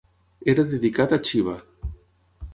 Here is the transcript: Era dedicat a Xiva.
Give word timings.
Era 0.53 0.63
dedicat 0.71 1.13
a 1.13 1.21
Xiva. 1.29 1.55